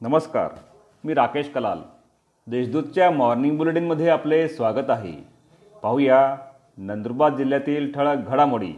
[0.00, 0.48] नमस्कार
[1.04, 1.78] मी राकेश कलाल.
[2.46, 5.12] देशदूतच्या मॉर्निंग बुलेटिनमध्ये आपले स्वागत आहे.
[5.82, 6.36] पाहूया
[6.78, 8.70] नंदुरबार जिल्ह्यातील ठळक घडामोडी.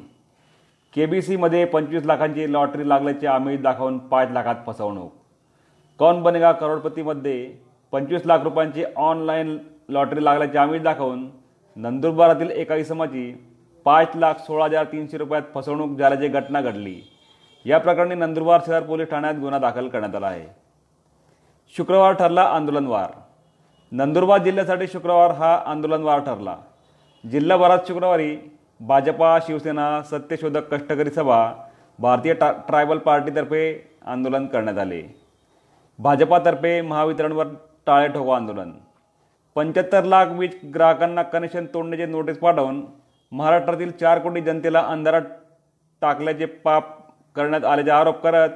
[0.95, 5.13] के बी सीमध्ये पंचवीस लाखांची लॉटरी लागल्याचे आमिष दाखवून पाच लाखात फसवणूक.
[5.99, 7.39] कौन बनेगा करोडपतीमध्ये
[7.93, 9.57] पंचवीस लाख रुपयांची ऑनलाईन
[9.89, 11.29] लॉटरी लागल्याचे आमिष दाखवून
[11.77, 13.33] नंदुरबारातील एका इसमाची
[13.87, 17.01] पाच लाख सोळा हजार तीनशे रुपयात फसवणूक झाल्याची घटना घडली.
[17.65, 20.66] या प्रकरणी नंदुरबार शहर पोलीस ठाण्यात गुन्हा दाखल करण्यात आला आहे.
[21.75, 23.11] शुक्रवार ठरला आंदोलनवार.
[23.93, 26.57] नंदुरबार जिल्ह्यासाठी शुक्रवार हा आंदोलनवार ठरला.
[27.25, 28.37] जिल्हाभरात शुक्रवारी
[28.81, 31.41] भाजपा शिवसेना सत्यशोधक कष्टकरी सभा
[31.99, 33.63] भारतीय टा ट्रायबल पार्टीतर्फे
[34.07, 35.03] आंदोलन करण्यात आले.
[35.99, 37.47] भाजपातर्फे महावितरणवर
[37.87, 38.73] टाळे ठोको आंदोलन.
[39.57, 42.85] पंच्याहत्तर लाख वीज ग्राहकांना कनेक्शन तोडण्याचे नोटीस पाठवून
[43.33, 45.23] महाराष्ट्रातील चार कोटी जनतेला अंधारात
[46.03, 46.85] टाकल्याचे पाप
[47.37, 48.51] करण्यात आल्याचे आरोप करत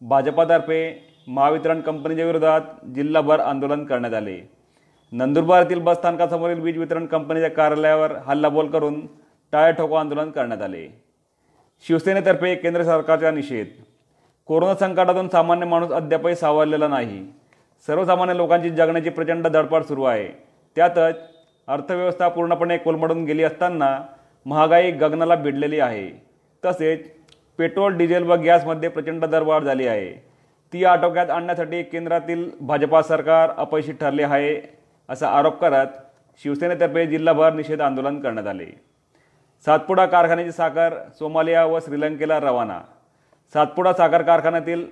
[0.00, 0.80] भाजपातर्फे
[1.26, 2.60] महावितरण कंपनीच्या विरोधात
[2.94, 4.50] जिल्हाभर आंदोलन करण्यात आले.
[5.12, 9.06] नंदुरबार बस स्थानकासमोरील वीज वितरण कंपनीच्या कार्यालयावर हल्लाबोल करून
[9.52, 11.02] टाळे ठोको आंदोलन करण्यात आले.
[11.88, 13.66] शिवसेनेतर्फे केंद्र सरकारचा निषेध.
[14.46, 17.26] कोरोना संकटातून सामान्य माणूस अद्यापही सावरलेला नाही.
[17.86, 20.28] सर्वसामान्य लोकांची जगण्याची प्रचंड धडपड सुरू आहे.
[20.76, 21.16] त्यातच
[21.66, 24.00] अर्थव्यवस्था पूर्णपणे कोलमडून गेली असताना
[24.46, 26.26] महागाई गगनाला भिडलेली आहे.
[26.64, 27.10] तसेच
[27.58, 30.33] पेट्रोल डिझेल व गॅसमध्ये प्रचंड दरवाढ झाली आहे.
[30.74, 34.54] ती आटोक्यात आणण्यासाठी केंद्रातील भाजपा सरकार अपयशी ठरले आहे
[35.08, 35.88] असा आरोप करत
[36.44, 38.64] शिवसेनेतर्फे जिल्हाभर निषेध आंदोलन करण्यात आले.
[39.66, 42.80] सातपुडा कारखान्याची साखर सोमालिया व श्रीलंकेला रवाना.
[43.54, 44.84] सातपुडा साखर कारखान्यातील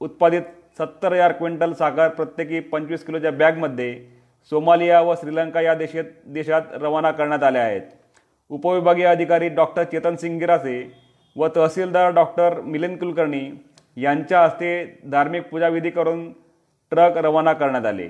[0.00, 0.42] उत्पादित
[0.78, 3.94] सत्तर हजार क्विंटल साखर प्रत्येकी पंचवीस किलोच्या बॅगमध्ये
[4.52, 7.82] सोमालिया व श्रीलंका या देशात देशात रवाना करण्यात आल्या आहेत.
[8.50, 10.82] उपविभागीय अधिकारी डॉक्टर चेतन सिंग गिरासे
[11.36, 13.50] व तहसीलदार डॉक्टर मिलिंद कुलकर्णी
[13.96, 16.32] यांच्या हस्ते धार्मिक पूजाविधी करून
[16.90, 18.08] ट्रक रवाना करण्यात आले.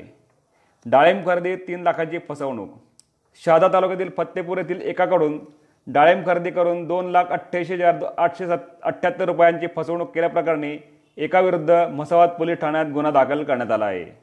[0.87, 2.69] डाळिंब खरेदीत तीन लाखांची फसवणूक.
[3.45, 5.39] शहादा तालुक्यातील फत्तेपूर येथील एकाकडून
[5.87, 10.79] डाळिंब खरेदी करून दोन लाख अठ्ठ्याऐंशी हजार आठशे सत् अठ्ठ्याहत्तर रुपयांची फसवणूक केल्याप्रकरणी
[11.17, 14.19] एकाविरुद्ध म्हसावत पोलीस ठाण्यात गुन्हा दाखल करण्यात आला आहे.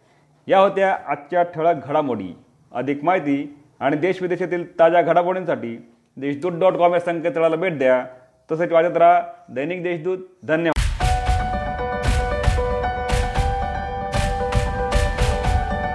[0.47, 2.35] या होत्या आजच्या ठळक घडामोडी.
[2.72, 8.06] अधिक माहिती आणि देशविदेशातील ताज्या घडामोडींसाठी देशदूत डॉट कॉम या संकेतस्थळाला भेट द्या.
[8.52, 10.18] तसेच वाजत राहा दैनिक देशदूत.
[10.44, 10.82] धन्यवाद.